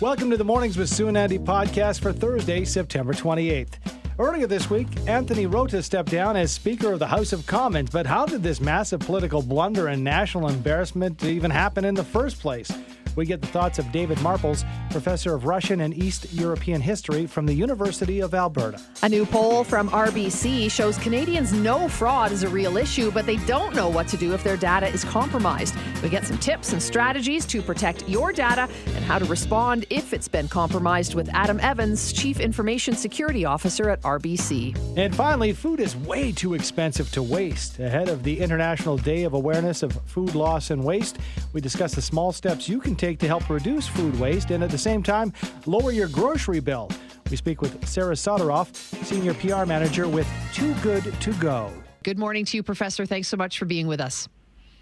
[0.00, 3.74] Welcome to the Mornings with Sue and Andy podcast for Thursday, September 28th.
[4.18, 8.06] Earlier this week, Anthony Rota stepped down as Speaker of the House of Commons, but
[8.06, 12.72] how did this massive political blunder and national embarrassment even happen in the first place?
[13.20, 17.44] We get the thoughts of David Marples, professor of Russian and East European history from
[17.44, 18.80] the University of Alberta.
[19.02, 23.36] A new poll from RBC shows Canadians know fraud is a real issue, but they
[23.44, 25.74] don't know what to do if their data is compromised.
[26.02, 30.14] We get some tips and strategies to protect your data and how to respond if
[30.14, 34.96] it's been compromised with Adam Evans, Chief Information Security Officer at RBC.
[34.96, 37.80] And finally, food is way too expensive to waste.
[37.80, 41.18] Ahead of the International Day of Awareness of Food Loss and Waste,
[41.52, 44.70] we discuss the small steps you can take to help reduce food waste and at
[44.70, 45.32] the same time
[45.66, 46.88] lower your grocery bill.
[47.30, 48.74] We speak with Sarah Soteroff,
[49.04, 51.72] Senior PR Manager with Too Good to Go.
[52.02, 53.06] Good morning to you, Professor.
[53.06, 54.28] Thanks so much for being with us.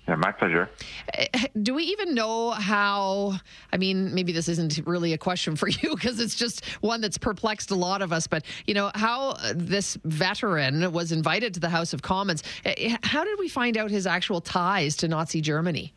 [0.09, 0.70] Yeah, my pleasure.
[1.12, 1.27] Eh,
[1.62, 3.34] do we even know how?
[3.70, 7.18] I mean, maybe this isn't really a question for you because it's just one that's
[7.18, 8.26] perplexed a lot of us.
[8.26, 12.43] But you know, how this veteran was invited to the House of Commons.
[12.65, 15.93] Eh, how did we find out his actual ties to Nazi Germany?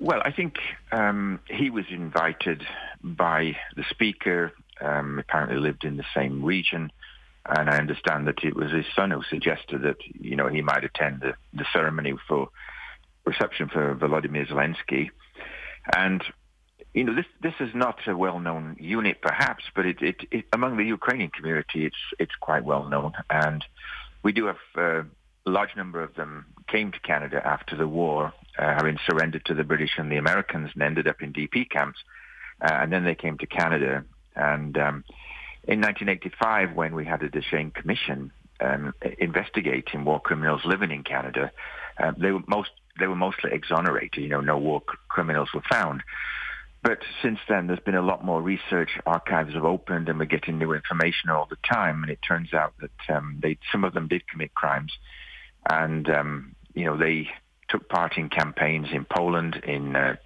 [0.00, 0.58] Well, I think
[0.92, 2.64] um, he was invited
[3.02, 4.52] by the speaker.
[4.80, 6.92] Um, apparently, lived in the same region,
[7.44, 10.84] and I understand that it was his son who suggested that you know he might
[10.84, 12.48] attend the, the ceremony for
[13.24, 15.10] reception for Volodymyr Zelensky.
[15.96, 16.22] And
[16.94, 20.76] you know, this this is not a well-known unit, perhaps, but it, it, it among
[20.76, 23.64] the Ukrainian community, it's it's quite well known, and
[24.22, 25.02] we do have uh,
[25.48, 29.54] a large number of them came to Canada after the war, uh, having surrendered to
[29.54, 31.98] the British and the Americans and ended up in DP camps.
[32.60, 34.04] Uh, and then they came to Canada.
[34.36, 35.04] And um,
[35.64, 41.50] in 1985, when we had a Deschênes Commission um, investigating war criminals living in Canada,
[41.98, 44.22] uh, they were most they were mostly exonerated.
[44.22, 46.02] You know, no war c- criminals were found.
[46.82, 48.90] But since then, there's been a lot more research.
[49.04, 52.02] Archives have opened, and we're getting new information all the time.
[52.02, 54.92] And it turns out that um, they, some of them did commit crimes,
[55.68, 57.28] and um, you know they
[57.68, 60.16] took part in campaigns in Poland, in uh,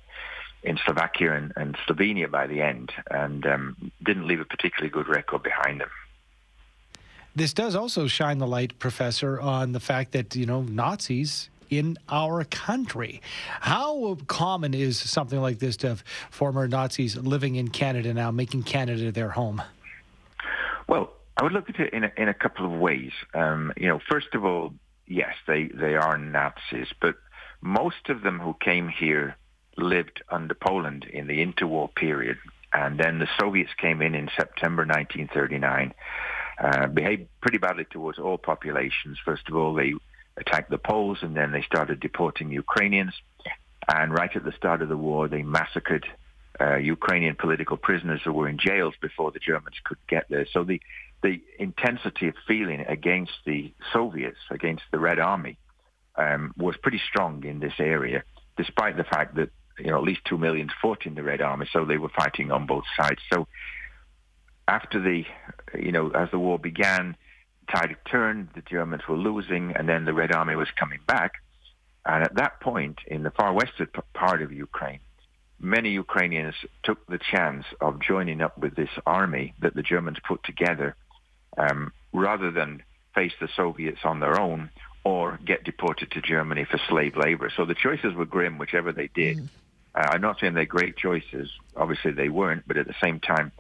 [0.62, 5.08] in Slovakia and, and, Slovenia by the end, and um, didn't leave a particularly good
[5.08, 5.90] record behind them.
[7.34, 11.96] This does also shine the light, Professor, on the fact that you know Nazis in
[12.10, 13.22] our country.
[13.60, 18.64] How common is something like this to have former Nazis living in Canada now, making
[18.64, 19.62] Canada their home?
[20.86, 23.12] Well, I would look at it in a, in a couple of ways.
[23.32, 24.74] Um, you know, first of all,
[25.12, 27.16] yes, they, they are Nazis, but
[27.60, 29.36] most of them who came here
[29.76, 32.38] lived under Poland in the interwar period.
[32.74, 35.94] And then the Soviets came in in September 1939,
[36.58, 39.18] uh, behaved pretty badly towards all populations.
[39.24, 39.92] First of all, they
[40.38, 43.14] attacked the Poles, and then they started deporting Ukrainians.
[43.88, 46.06] And right at the start of the war, they massacred
[46.60, 50.46] uh, Ukrainian political prisoners who were in jails before the Germans could get there.
[50.52, 50.80] So the
[51.22, 55.58] the intensity of feeling against the Soviets, against the Red Army,
[56.16, 58.22] um, was pretty strong in this area,
[58.56, 61.66] despite the fact that you know at least two million fought in the Red Army,
[61.72, 63.20] so they were fighting on both sides.
[63.32, 63.46] So
[64.68, 65.24] after the,
[65.78, 67.16] you know, as the war began,
[67.70, 71.34] tide turned, the Germans were losing, and then the Red Army was coming back.
[72.04, 75.00] And at that point, in the far western part of Ukraine,
[75.60, 80.42] many Ukrainians took the chance of joining up with this army that the Germans put
[80.42, 80.96] together
[81.56, 82.82] um, rather than
[83.14, 84.70] face the Soviets on their own
[85.04, 87.50] or get deported to Germany for slave labor.
[87.56, 89.38] So the choices were grim, whichever they did.
[89.38, 89.48] Mm.
[89.94, 91.50] Uh, I'm not saying they're great choices.
[91.76, 93.52] Obviously, they weren't, but at the same time,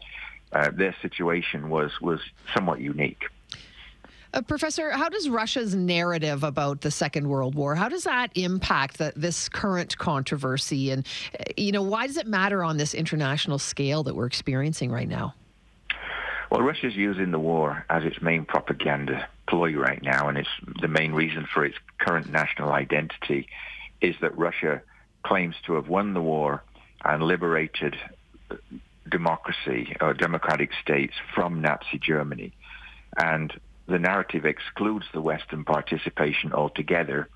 [0.52, 2.20] uh, their situation was was
[2.54, 3.24] somewhat unique.
[4.34, 8.96] Uh, Professor, how does Russia's narrative about the Second World War how does that impact
[8.98, 11.06] the, this current controversy, and
[11.38, 15.08] uh, you know why does it matter on this international scale that we're experiencing right
[15.08, 15.34] now?
[16.52, 20.50] Well, Russia's using the war as its main propaganda ploy right now, and it's
[20.82, 23.48] the main reason for its current national identity
[24.02, 24.82] is that Russia
[25.22, 26.62] claims to have won the war
[27.06, 27.96] and liberated
[28.50, 28.56] uh,
[29.10, 32.52] democracy or democratic states from Nazi Germany.
[33.16, 37.30] And the narrative excludes the Western participation altogether.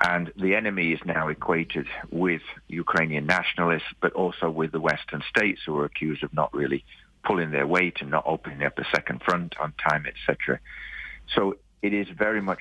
[0.00, 5.62] And the enemy is now equated with Ukrainian nationalists, but also with the Western states
[5.66, 6.84] who are accused of not really
[7.24, 10.60] pulling their weight and not opening up a second front on time, etc.
[11.34, 12.60] So it is very much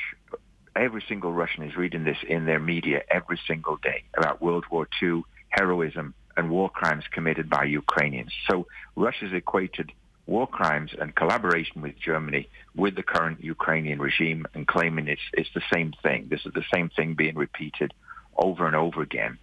[0.76, 4.88] every single Russian is reading this in their media every single day about World War
[5.02, 8.32] II heroism and war crimes committed by Ukrainians.
[8.50, 9.92] So Russia's equated
[10.26, 15.50] war crimes and collaboration with Germany with the current Ukrainian regime and claiming it's, it's
[15.54, 16.28] the same thing.
[16.30, 17.94] This is the same thing being repeated
[18.36, 19.38] over and over again.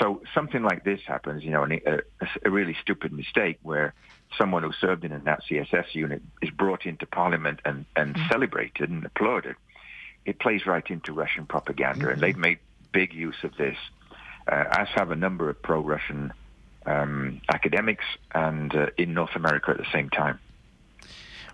[0.00, 3.94] So something like this happens, you know, uh, a, a, really stupid mistake where
[4.38, 8.28] someone who served in a Nazi SS unit is brought into parliament and, and mm-hmm.
[8.28, 9.56] celebrated and applauded.
[10.24, 12.12] It plays right into Russian propaganda, mm-hmm.
[12.12, 12.58] and they've made
[12.92, 13.76] big use of this,
[14.50, 16.32] uh, as have a number of pro-Russian
[16.86, 18.04] um, academics
[18.34, 20.38] and uh, in North America at the same time.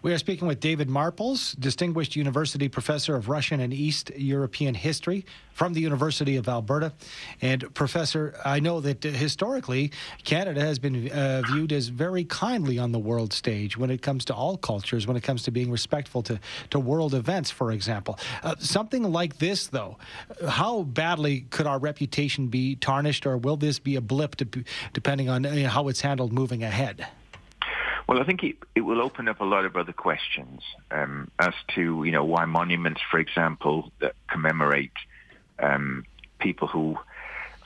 [0.02, 5.26] We are speaking with David Marples, Distinguished University Professor of Russian and East European History
[5.52, 6.94] from the University of Alberta.
[7.43, 9.93] And, Professor, I know that uh, historically
[10.25, 14.25] Canada has been uh, viewed as very kindly on the world stage when it comes
[14.26, 18.19] to all cultures, when it comes to being respectful to, to world events, for example.
[18.43, 19.99] Uh, something like this, though,
[20.49, 24.64] how badly could our reputation be tarnished, or will this be a blip to,
[24.94, 27.06] depending on uh, how it's handled moving ahead?
[28.11, 31.55] Well, I think it, it will open up a lot of other questions um, as
[31.77, 34.91] to, you know, why monuments, for example, that commemorate
[35.61, 36.05] um,
[36.41, 36.97] people who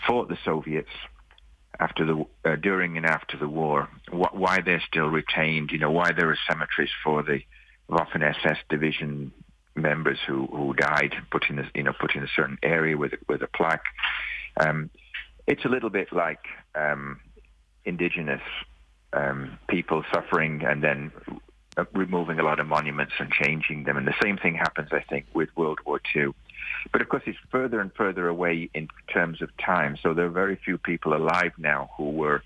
[0.07, 0.91] fought the Soviets
[1.81, 5.91] after the uh, during and after the war, wh- why they're still retained, you know,
[5.91, 7.41] why there are cemeteries for the
[7.89, 9.33] Waffen SS division
[9.75, 13.15] members who, who died, put in a, you know, put in a certain area with
[13.31, 13.87] with a plaque.
[14.61, 14.91] Um,
[15.47, 16.45] it's a little bit like
[16.75, 17.19] um,
[17.87, 18.43] indigenous
[19.15, 21.13] um, people suffering and then
[21.77, 23.97] uh, removing a lot of monuments and changing them.
[23.97, 26.29] And the same thing happens, I think, with World War II.
[26.93, 29.97] But of course, it's further and further away in terms of time.
[30.03, 32.43] So there are very few people alive now who were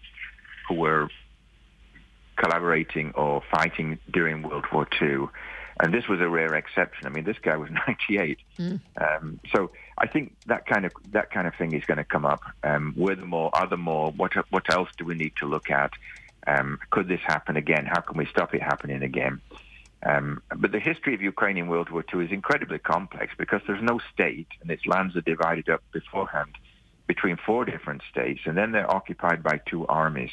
[0.69, 1.09] who were
[2.37, 5.29] collaborating or fighting during World War II.
[5.81, 7.07] And this was a rare exception.
[7.07, 8.39] I mean, this guy was 98.
[8.59, 8.81] Mm.
[9.01, 12.25] Um, so I think that kind of that kind of thing is going to come
[12.25, 12.41] up.
[12.63, 13.51] Um, were there more?
[13.55, 14.11] Are more?
[14.13, 15.93] What what else do we need to look at?
[16.49, 17.85] Um, could this happen again?
[17.85, 19.41] How can we stop it happening again?
[20.03, 23.83] Um, but the history of Ukraine in World War II is incredibly complex because there's
[23.83, 26.57] no state and its lands are divided up beforehand
[27.07, 30.31] between four different states and then they're occupied by two armies.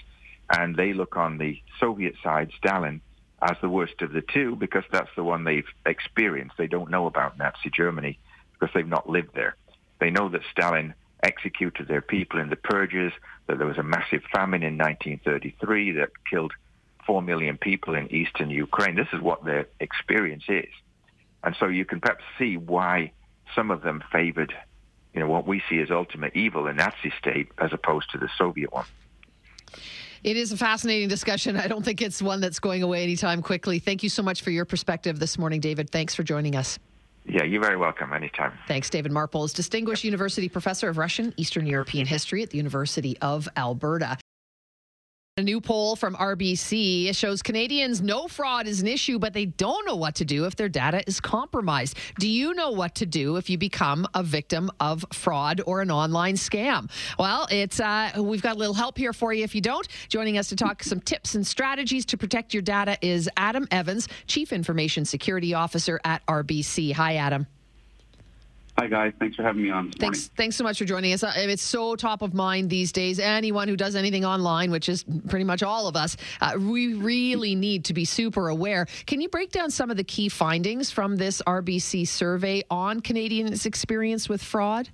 [0.50, 3.02] And they look on the Soviet side, Stalin,
[3.42, 6.56] as the worst of the two because that's the one they've experienced.
[6.58, 8.20] They don't know about Nazi Germany
[8.54, 9.56] because they've not lived there.
[10.00, 10.94] They know that Stalin
[11.26, 13.12] executed their people in the purges,
[13.48, 16.54] that there was a massive famine in 1933 that killed
[17.06, 18.96] 4 million people in eastern Ukraine.
[18.96, 20.70] This is what their experience is.
[21.44, 23.12] And so you can perhaps see why
[23.54, 24.54] some of them favored,
[25.14, 28.30] you know, what we see as ultimate evil, the Nazi state, as opposed to the
[28.38, 28.86] Soviet one.
[30.24, 31.56] It is a fascinating discussion.
[31.56, 33.78] I don't think it's one that's going away anytime quickly.
[33.78, 35.92] Thank you so much for your perspective this morning, David.
[35.92, 36.80] Thanks for joining us.
[37.28, 38.14] Yeah, you're very welcome.
[38.14, 38.54] Anytime.
[38.68, 43.48] Thanks, David Marples, Distinguished University Professor of Russian Eastern European History at the University of
[43.58, 44.18] Alberta.
[45.38, 49.86] A new poll from RBC shows Canadians know fraud is an issue, but they don't
[49.86, 51.98] know what to do if their data is compromised.
[52.18, 55.92] Do you know what to do if you become a victim of fraud or an
[55.92, 56.90] online scam?
[57.20, 59.86] Well, it's uh, we've got a little help here for you if you don't.
[60.08, 64.08] Joining us to talk some tips and strategies to protect your data is Adam Evans,
[64.28, 66.94] Chief Information Security Officer at RBC.
[66.94, 67.46] Hi, Adam.
[68.78, 69.14] Hi, guys.
[69.20, 69.92] Thanks for having me on.
[69.92, 70.32] thanks, morning.
[70.36, 71.24] thanks so much for joining us.
[71.24, 73.20] Uh, it's so top of mind these days.
[73.20, 77.56] Anyone who does anything online, which is pretty much all of us, uh, we really
[77.56, 78.86] need to be super aware.
[79.06, 83.66] Can you break down some of the key findings from this RBC survey on Canadians'
[83.66, 84.90] experience with fraud?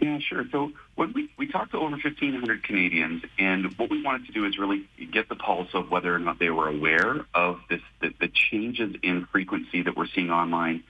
[0.00, 0.44] Yeah, sure.
[0.50, 4.46] So when we, we talked to over 1,500 Canadians, and what we wanted to do
[4.46, 8.14] is really get the pulse of whether or not they were aware of this, the,
[8.18, 10.84] the changes in frequency that we're seeing online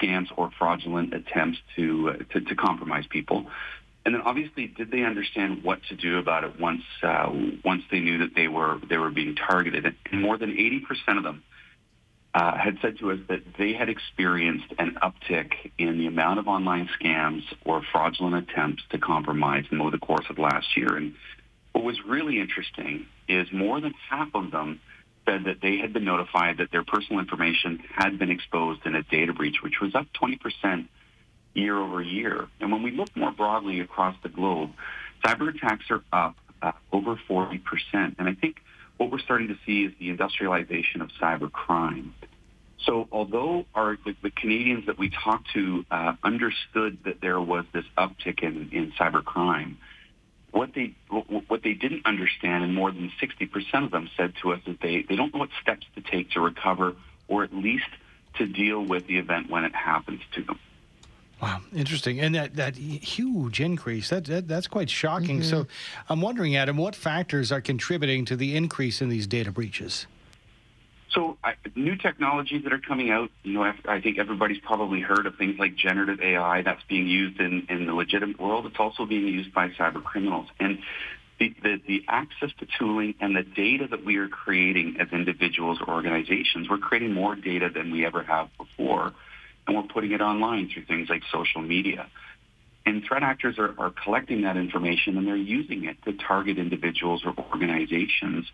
[0.00, 3.46] scams or fraudulent attempts to, uh, to, to compromise people.
[4.04, 7.28] And then obviously, did they understand what to do about it once uh,
[7.64, 9.84] once they knew that they were they were being targeted?
[10.12, 11.42] And more than 80% of them
[12.32, 16.46] uh, had said to us that they had experienced an uptick in the amount of
[16.46, 20.96] online scams or fraudulent attempts to compromise over the course of last year.
[20.96, 21.14] And
[21.72, 24.80] what was really interesting is more than half of them
[25.26, 29.02] said that they had been notified that their personal information had been exposed in a
[29.02, 30.88] data breach, which was up 20%
[31.54, 32.48] year over year.
[32.60, 34.70] And when we look more broadly across the globe,
[35.24, 37.60] cyber attacks are up uh, over 40%.
[37.92, 38.56] And I think
[38.96, 42.14] what we're starting to see is the industrialization of cyber crime.
[42.84, 47.64] So although our, the, the Canadians that we talked to uh, understood that there was
[47.72, 49.78] this uptick in, in cyber crime,
[50.56, 50.94] what they
[51.48, 55.02] what they didn't understand, and more than 60% of them said to us that they,
[55.02, 56.94] they don't know what steps to take to recover
[57.28, 57.88] or at least
[58.34, 60.58] to deal with the event when it happens to them.
[61.42, 65.40] Wow, interesting, and that, that huge increase that, that that's quite shocking.
[65.40, 65.50] Mm-hmm.
[65.50, 65.66] So,
[66.08, 70.06] I'm wondering, Adam, what factors are contributing to the increase in these data breaches?
[71.16, 75.24] So I, new technologies that are coming out, you know, I think everybody's probably heard
[75.24, 78.66] of things like generative AI that's being used in, in the legitimate world.
[78.66, 80.48] It's also being used by cyber criminals.
[80.60, 80.80] And
[81.38, 85.78] the, the, the access to tooling and the data that we are creating as individuals
[85.80, 89.14] or organizations, we're creating more data than we ever have before.
[89.66, 92.08] And we're putting it online through things like social media.
[92.84, 97.22] And threat actors are, are collecting that information and they're using it to target individuals
[97.24, 98.44] or organizations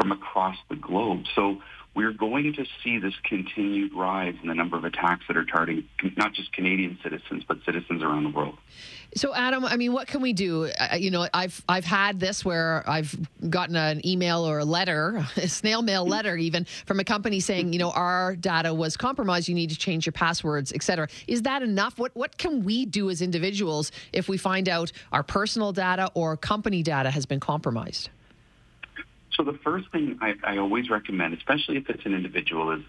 [0.00, 1.24] from across the globe.
[1.34, 1.60] So
[1.94, 5.88] we're going to see this continued rise in the number of attacks that are targeting
[6.16, 8.56] not just Canadian citizens, but citizens around the world.
[9.16, 10.66] So, Adam, I mean, what can we do?
[10.66, 13.18] Uh, you know, I've I've had this where I've
[13.50, 17.72] gotten an email or a letter, a snail mail letter, even from a company saying,
[17.72, 19.48] you know, our data was compromised.
[19.48, 21.08] You need to change your passwords, etc.
[21.26, 21.98] Is that enough?
[21.98, 26.36] What what can we do as individuals if we find out our personal data or
[26.36, 28.10] company data has been compromised?
[29.36, 32.80] So the first thing I, I always recommend, especially if it's an individual, is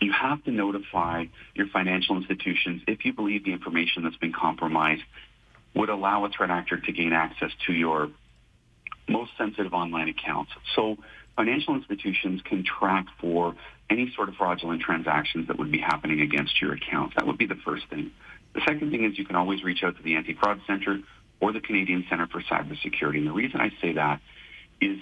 [0.00, 5.02] you have to notify your financial institutions if you believe the information that's been compromised
[5.74, 8.10] would allow a threat actor to gain access to your
[9.08, 10.52] most sensitive online accounts.
[10.74, 10.96] So
[11.36, 13.54] financial institutions can track for
[13.88, 17.14] any sort of fraudulent transactions that would be happening against your accounts.
[17.16, 18.12] That would be the first thing.
[18.54, 21.00] The second thing is you can always reach out to the Anti-Fraud Center
[21.40, 23.18] or the Canadian Center for Cybersecurity.
[23.18, 24.20] And the reason I say that
[24.80, 24.98] is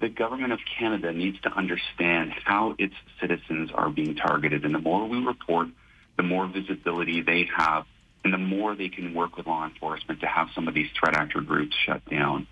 [0.00, 4.64] the government of Canada needs to understand how its citizens are being targeted.
[4.64, 5.68] And the more we report,
[6.16, 7.84] the more visibility they have,
[8.24, 11.14] and the more they can work with law enforcement to have some of these threat
[11.14, 12.46] actor groups shut down.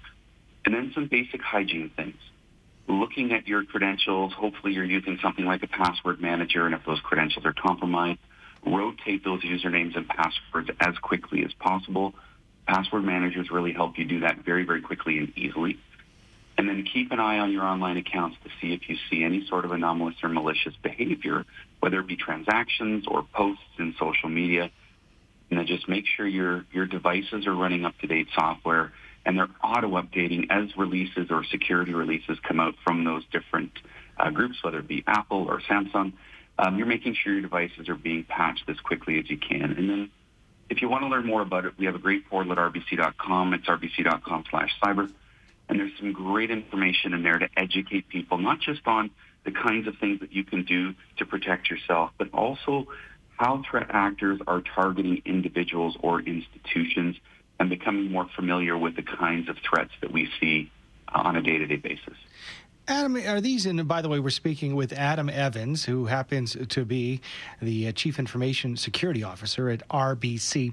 [0.64, 2.16] And then some basic hygiene things.
[2.88, 7.00] Looking at your credentials, hopefully you're using something like a password manager, and if those
[7.00, 8.20] credentials are compromised,
[8.64, 12.14] rotate those usernames and passwords as quickly as possible.
[12.66, 15.78] Password managers really help you do that very, very quickly and easily.
[16.58, 19.46] And then keep an eye on your online accounts to see if you see any
[19.46, 21.44] sort of anomalous or malicious behavior,
[21.80, 24.70] whether it be transactions or posts in social media.
[25.50, 28.92] And then just make sure your, your devices are running up-to-date software
[29.26, 33.72] and they're auto-updating as releases or security releases come out from those different
[34.18, 36.12] uh, groups, whether it be Apple or Samsung.
[36.58, 39.72] Um, you're making sure your devices are being patched as quickly as you can.
[39.72, 40.10] And then
[40.70, 43.54] if you want to learn more about it, we have a great portal at rbc.com.
[43.54, 45.10] It's rbc.com slash cyber.
[45.68, 49.10] And there's some great information in there to educate people, not just on
[49.44, 52.86] the kinds of things that you can do to protect yourself, but also
[53.36, 57.16] how threat actors are targeting individuals or institutions
[57.58, 60.70] and becoming more familiar with the kinds of threats that we see
[61.08, 62.16] on a day-to-day basis.
[62.88, 66.84] Adam, are these, and by the way, we're speaking with Adam Evans, who happens to
[66.84, 67.20] be
[67.60, 70.72] the uh, Chief Information Security Officer at RBC.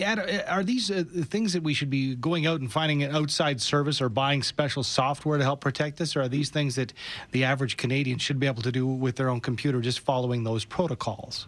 [0.00, 3.14] Adam, uh, are these uh, things that we should be going out and finding an
[3.14, 6.92] outside service or buying special software to help protect this, or are these things that
[7.30, 10.64] the average Canadian should be able to do with their own computer, just following those
[10.64, 11.46] protocols?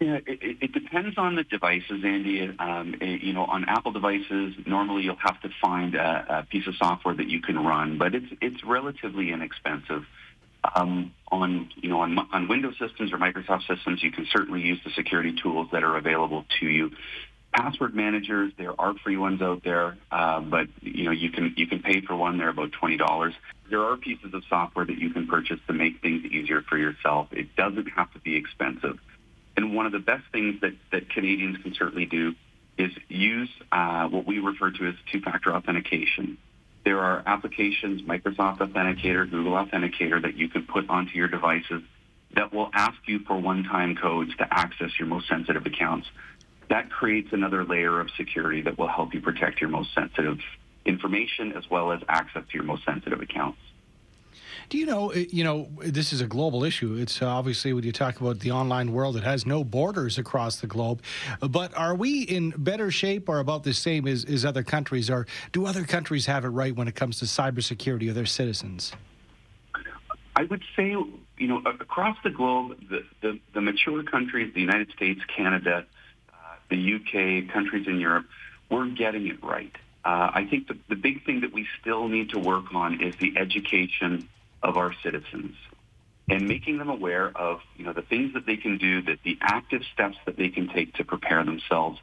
[0.00, 2.50] Yeah, it, it, depends on the devices, Andy.
[2.58, 6.66] Um, it, you know, on Apple devices, normally you'll have to find a, a, piece
[6.66, 10.06] of software that you can run, but it's it's relatively inexpensive.
[10.74, 14.80] Um, on you know on, on Windows systems or Microsoft systems, you can certainly use
[14.86, 16.92] the security tools that are available to you.
[17.52, 21.66] Password managers, there are free ones out there, uh, but you know you can you
[21.66, 22.38] can pay for one.
[22.38, 23.34] They're about twenty dollars.
[23.68, 27.28] There are pieces of software that you can purchase to make things easier for yourself.
[27.32, 28.98] It doesn't have to be expensive.
[29.60, 32.34] And one of the best things that, that Canadians can certainly do
[32.78, 36.38] is use uh, what we refer to as two-factor authentication.
[36.82, 41.82] There are applications, Microsoft Authenticator, Google Authenticator, that you can put onto your devices
[42.34, 46.06] that will ask you for one-time codes to access your most sensitive accounts.
[46.70, 50.38] That creates another layer of security that will help you protect your most sensitive
[50.86, 53.58] information as well as access to your most sensitive accounts.
[54.68, 56.94] Do you know, you know, this is a global issue.
[56.94, 60.60] It's uh, obviously when you talk about the online world, it has no borders across
[60.60, 61.02] the globe.
[61.40, 65.10] But are we in better shape or about the same as, as other countries?
[65.10, 68.92] Or do other countries have it right when it comes to cybersecurity of their citizens?
[70.36, 74.90] I would say, you know, across the globe, the, the, the mature countries, the United
[74.92, 75.84] States, Canada,
[76.32, 76.34] uh,
[76.68, 78.26] the UK, countries in Europe,
[78.70, 79.74] we're getting it right.
[80.04, 83.14] Uh, I think the, the big thing that we still need to work on is
[83.16, 84.28] the education
[84.62, 85.54] of our citizens
[86.30, 89.36] and making them aware of you know the things that they can do, that the
[89.40, 91.98] active steps that they can take to prepare themselves,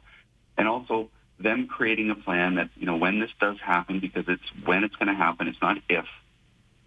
[0.56, 1.08] and also
[1.40, 4.94] them creating a plan that you know when this does happen, because it's when it's
[4.96, 6.04] going to happen, it's not if,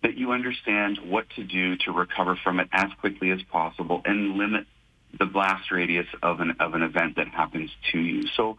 [0.04, 4.38] that you understand what to do to recover from it as quickly as possible and
[4.38, 4.66] limit
[5.18, 8.28] the blast radius of an of an event that happens to you.
[8.36, 8.58] So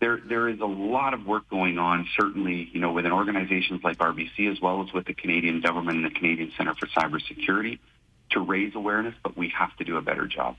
[0.00, 3.98] there there is a lot of work going on, certainly, you know, within organizations like
[3.98, 7.78] RBC as well as with the Canadian government and the Canadian Center for Cybersecurity.
[8.30, 10.56] to raise awareness, but we have to do a better job.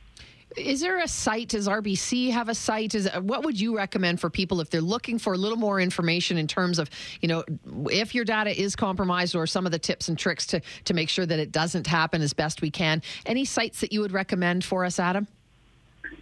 [0.58, 1.50] Is there a site?
[1.50, 2.96] Does RBC have a site?
[2.96, 6.38] Is what would you recommend for people if they're looking for a little more information
[6.40, 6.90] in terms of,
[7.22, 7.44] you know,
[7.92, 11.08] if your data is compromised or some of the tips and tricks to to make
[11.08, 13.04] sure that it doesn't happen as best we can?
[13.28, 15.28] Any sites that you would recommend for us, Adam?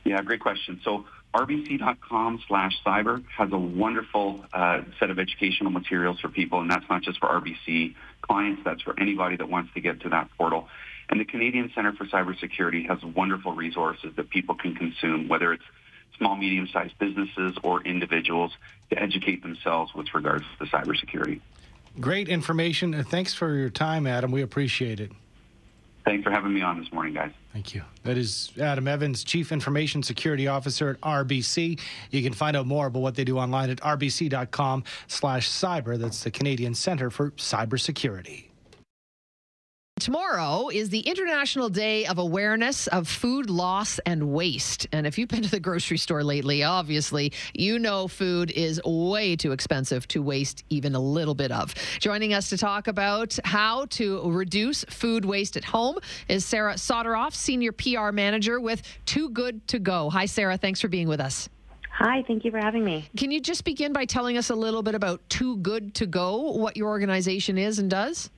[0.04, 0.82] Yeah, great question.
[0.84, 6.72] So rbc.com slash cyber has a wonderful uh, set of educational materials for people, and
[6.72, 10.30] that's not just for RBC clients, that's for anybody that wants to get to that
[10.38, 10.68] portal.
[11.10, 15.64] And the Canadian Center for Cybersecurity has wonderful resources that people can consume, whether it's
[16.18, 18.52] small, medium-sized businesses or individuals
[18.90, 21.40] to educate themselves with regards to cybersecurity.
[22.00, 22.94] Great information.
[22.94, 24.32] And thanks for your time, Adam.
[24.32, 25.12] We appreciate it.
[26.08, 27.34] Thanks for having me on this morning, guys.
[27.52, 27.82] Thank you.
[28.04, 31.82] That is Adam Evans, Chief Information Security Officer at RBC.
[32.12, 36.00] You can find out more about what they do online at rbc.com slash cyber.
[36.00, 38.46] That's the Canadian Centre for Cybersecurity.
[40.00, 44.88] Tomorrow is the International Day of Awareness of Food Loss and Waste.
[44.92, 49.36] And if you've been to the grocery store lately, obviously, you know food is way
[49.36, 51.74] too expensive to waste even a little bit of.
[52.00, 55.98] Joining us to talk about how to reduce food waste at home
[56.30, 60.12] is Sarah Soteroff, Senior PR Manager with Too Good to Go.
[60.12, 60.58] Hi, Sarah.
[60.58, 61.50] Thanks for being with us.
[61.90, 63.10] Hi, thank you for having me.
[63.18, 66.52] Can you just begin by telling us a little bit about Too Good to Go,
[66.52, 68.30] what your organization is and does?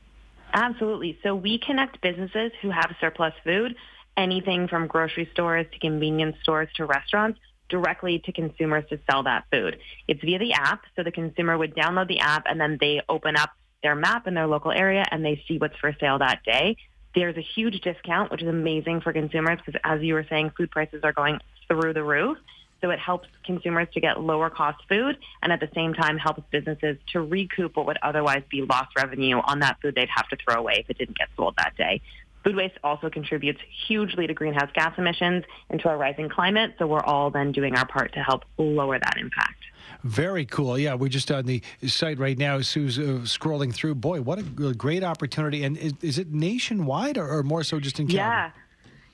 [0.53, 1.17] Absolutely.
[1.23, 3.75] So we connect businesses who have surplus food,
[4.17, 7.39] anything from grocery stores to convenience stores to restaurants,
[7.69, 9.77] directly to consumers to sell that food.
[10.07, 13.35] It's via the app, so the consumer would download the app and then they open
[13.35, 13.51] up
[13.83, 16.75] their map in their local area and they see what's for sale that day.
[17.15, 20.71] There's a huge discount, which is amazing for consumers because as you were saying, food
[20.71, 22.37] prices are going through the roof.
[22.81, 26.43] So it helps consumers to get lower cost food and at the same time helps
[26.51, 30.37] businesses to recoup what would otherwise be lost revenue on that food they'd have to
[30.37, 32.01] throw away if it didn't get sold that day.
[32.43, 36.87] Food waste also contributes hugely to greenhouse gas emissions and to our rising climate, so
[36.87, 39.59] we're all then doing our part to help lower that impact.
[40.03, 40.79] Very cool.
[40.79, 42.61] Yeah, we're just on the site right now.
[42.61, 43.95] Sue's uh, scrolling through.
[43.95, 45.63] Boy, what a great opportunity.
[45.63, 48.53] And is, is it nationwide or, or, more so just in Canada?
[48.55, 48.61] Yeah.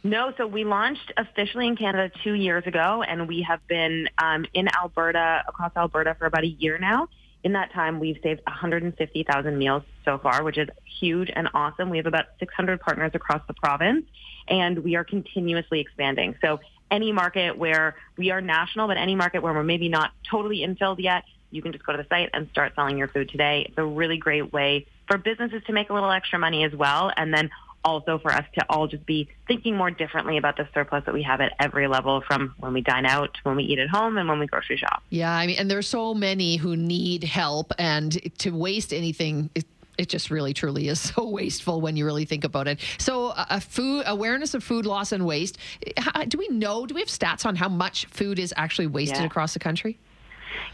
[0.05, 4.45] No, so we launched officially in Canada two years ago, and we have been um,
[4.53, 7.07] in Alberta, across Alberta, for about a year now.
[7.43, 11.89] In that time, we've saved 150,000 meals so far, which is huge and awesome.
[11.89, 14.05] We have about 600 partners across the province,
[14.47, 16.35] and we are continuously expanding.
[16.39, 16.59] So
[16.91, 20.99] any market where we are national, but any market where we're maybe not totally infilled
[20.99, 23.65] yet, you can just go to the site and start selling your food today.
[23.67, 27.11] It's a really great way for businesses to make a little extra money as well.
[27.17, 27.49] And then
[27.85, 31.21] also for us to all just be thinking more differently about the surplus that we
[31.23, 34.27] have at every level from when we dine out when we eat at home and
[34.27, 35.03] when we grocery shop.
[35.11, 39.51] Yeah, I mean, and there's so many who need help, and to waste anything.
[39.55, 39.65] It,
[39.97, 42.81] it just really truly is so wasteful when you really think about it.
[42.97, 45.57] So, uh, food awareness of food loss and waste.
[45.97, 46.85] How, do we know?
[46.85, 49.25] Do we have stats on how much food is actually wasted yeah.
[49.25, 49.97] across the country?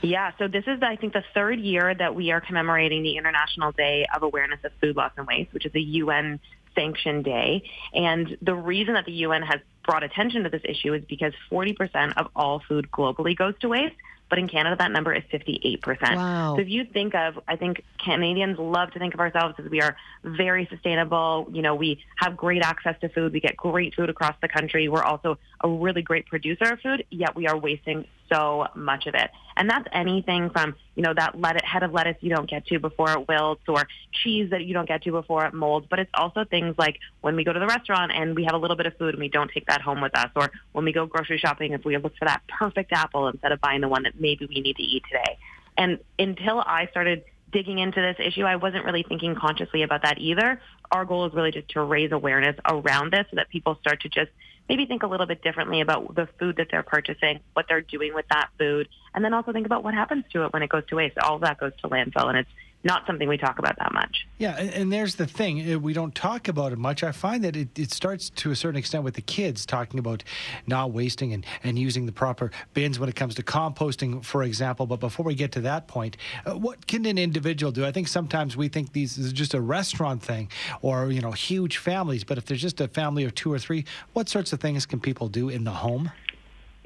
[0.01, 3.71] Yeah, so this is, I think, the third year that we are commemorating the International
[3.71, 6.39] Day of Awareness of Food Loss and Waste, which is a UN
[6.75, 7.63] Sanction Day.
[7.93, 12.13] And the reason that the UN has brought attention to this issue is because 40%
[12.17, 13.95] of all food globally goes to waste.
[14.29, 16.15] But in Canada, that number is 58%.
[16.15, 16.55] Wow.
[16.55, 19.81] So if you think of, I think Canadians love to think of ourselves as we
[19.81, 21.49] are very sustainable.
[21.51, 23.33] You know, we have great access to food.
[23.33, 24.87] We get great food across the country.
[24.87, 29.15] We're also a really great producer of food, yet we are wasting so much of
[29.15, 29.31] it.
[29.57, 32.79] And that's anything from, you know, that let- head of lettuce you don't get to
[32.79, 35.87] before it wilts or cheese that you don't get to before it molds.
[35.89, 38.57] But it's also things like when we go to the restaurant and we have a
[38.57, 40.93] little bit of food and we don't take that home with us or when we
[40.93, 44.03] go grocery shopping if we look for that perfect apple instead of buying the one
[44.03, 45.37] that maybe we need to eat today.
[45.77, 50.17] And until I started digging into this issue, I wasn't really thinking consciously about that
[50.19, 50.61] either.
[50.91, 54.09] Our goal is really just to raise awareness around this so that people start to
[54.09, 54.31] just
[54.69, 58.13] maybe think a little bit differently about the food that they're purchasing, what they're doing
[58.13, 60.85] with that food, and then also think about what happens to it when it goes
[60.87, 61.17] to waste.
[61.17, 62.49] All that goes to landfill, and it's
[62.83, 64.27] not something we talk about that much.
[64.37, 65.73] Yeah, and, and, there's the thing.
[65.73, 67.03] Uh, we don't talk about it much.
[67.03, 70.23] I find that it, it starts to a certain extent with the kids talking about
[70.65, 74.87] not wasting and, and using the proper bins when it comes to composting, for example.
[74.87, 77.85] But before we get to that point, uh, what can an individual do?
[77.85, 80.49] I think sometimes we think these is just a restaurant thing
[80.81, 82.23] or, you know, huge families.
[82.23, 84.99] But if there's just a family of two or three, what sorts of things can
[84.99, 86.11] people do in the home?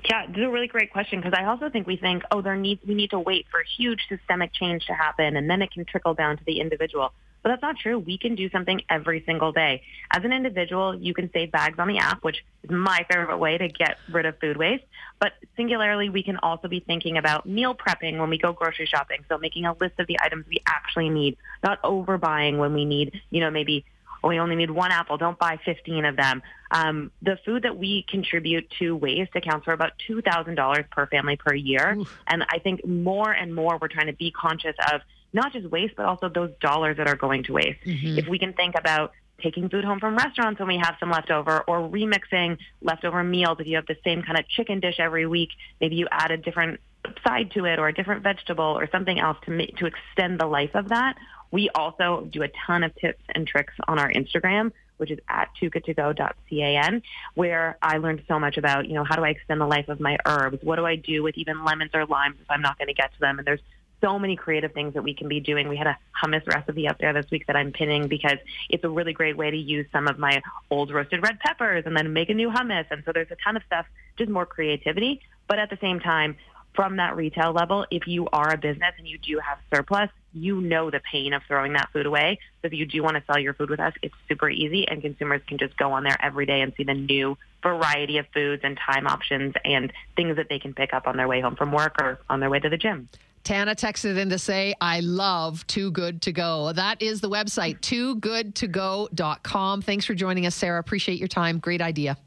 [0.07, 2.55] Yeah, this is a really great question because I also think we think, oh, there
[2.55, 5.83] needs we need to wait for huge systemic change to happen and then it can
[5.83, 7.11] trickle down to the individual.
[7.41, 7.99] But that's not true.
[7.99, 9.83] We can do something every single day.
[10.11, 13.57] As an individual, you can save bags on the app, which is my favorite way
[13.57, 14.83] to get rid of food waste.
[15.19, 19.25] But singularly, we can also be thinking about meal prepping when we go grocery shopping.
[19.29, 23.21] So making a list of the items we actually need, not overbuying when we need,
[23.29, 23.85] you know, maybe
[24.29, 25.17] we only need one apple.
[25.17, 26.41] Don't buy 15 of them.
[26.71, 31.53] Um, the food that we contribute to waste accounts for about $2,000 per family per
[31.53, 31.95] year.
[31.97, 32.17] Oof.
[32.27, 35.01] And I think more and more we're trying to be conscious of
[35.33, 37.81] not just waste, but also those dollars that are going to waste.
[37.85, 38.19] Mm-hmm.
[38.19, 39.11] If we can think about
[39.41, 43.57] taking food home from restaurants when we have some leftover or remixing leftover meals.
[43.59, 45.49] If you have the same kind of chicken dish every week,
[45.81, 46.79] maybe you add a different
[47.25, 50.47] side to it or a different vegetable or something else to make, to extend the
[50.47, 51.15] life of that.
[51.55, 55.47] We also do a ton of tips and tricks on our Instagram, which is at
[55.61, 57.01] toogoodtogo.can,
[57.35, 60.01] where I learned so much about, you know, how do I extend the life of
[60.01, 60.61] my herbs?
[60.63, 63.13] What do I do with even lemons or limes if I'm not going to get
[63.13, 63.39] to them?
[63.39, 63.61] And there's
[64.01, 65.69] so many creative things that we can be doing.
[65.69, 68.37] We had a hummus recipe up there this week that I'm pinning because
[68.69, 71.95] it's a really great way to use some of my old roasted red peppers and
[71.95, 72.85] then make a new hummus.
[72.91, 73.85] And so there's a ton of stuff,
[74.17, 75.21] just more creativity.
[75.47, 76.35] But at the same time,
[76.75, 80.59] from that retail level, if you are a business and you do have surplus, you
[80.61, 82.37] know the pain of throwing that food away.
[82.61, 85.01] So if you do want to sell your food with us, it's super easy and
[85.01, 88.61] consumers can just go on there every day and see the new variety of foods
[88.63, 91.71] and time options and things that they can pick up on their way home from
[91.71, 93.09] work or on their way to the gym.
[93.43, 96.73] Tana texted in to say, I love Too Good To Go.
[96.73, 99.81] That is the website, toogoodtogo.com.
[99.83, 100.79] Thanks for joining us, Sarah.
[100.79, 101.59] Appreciate your time.
[101.59, 102.17] Great idea.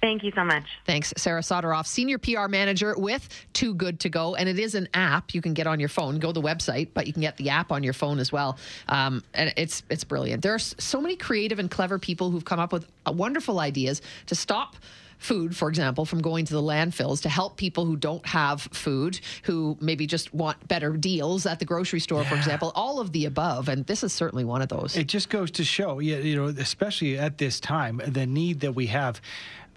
[0.00, 0.64] Thank you so much.
[0.86, 4.34] Thanks, Sarah Soteroff, Senior PR Manager with Too Good To Go.
[4.36, 6.18] And it is an app you can get on your phone.
[6.18, 8.58] Go to the website, but you can get the app on your phone as well.
[8.88, 10.42] Um, and it's, it's brilliant.
[10.42, 14.00] There are so many creative and clever people who've come up with uh, wonderful ideas
[14.26, 14.76] to stop
[15.18, 19.20] food, for example, from going to the landfills to help people who don't have food,
[19.42, 22.28] who maybe just want better deals at the grocery store, yeah.
[22.28, 23.68] for example, all of the above.
[23.68, 24.96] And this is certainly one of those.
[24.96, 28.86] It just goes to show, you know, especially at this time, the need that we
[28.86, 29.20] have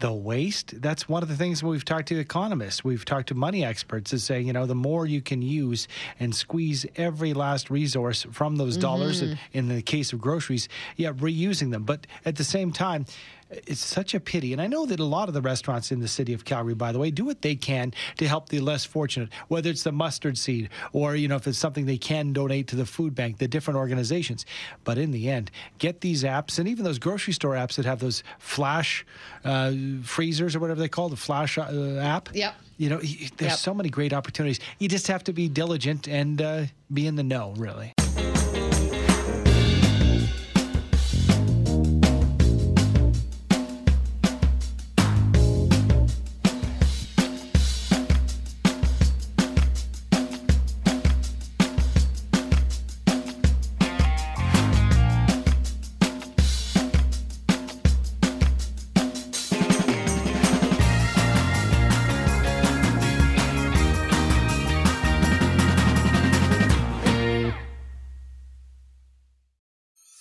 [0.01, 0.81] the waste.
[0.81, 4.23] That's one of the things we've talked to economists, we've talked to money experts, is
[4.23, 5.87] say, you know, the more you can use
[6.19, 8.81] and squeeze every last resource from those mm-hmm.
[8.81, 11.83] dollars, in the case of groceries, yeah, reusing them.
[11.83, 13.05] But at the same time,
[13.51, 14.53] it's such a pity.
[14.53, 16.91] And I know that a lot of the restaurants in the city of Calgary, by
[16.91, 20.37] the way, do what they can to help the less fortunate, whether it's the mustard
[20.37, 23.47] seed or, you know, if it's something they can donate to the food bank, the
[23.47, 24.45] different organizations.
[24.83, 27.99] But in the end, get these apps and even those grocery store apps that have
[27.99, 29.05] those flash
[29.43, 32.29] uh, freezers or whatever they call the flash uh, app.
[32.33, 32.55] Yep.
[32.77, 33.51] You know, there's yep.
[33.59, 34.59] so many great opportunities.
[34.79, 37.93] You just have to be diligent and uh, be in the know, really.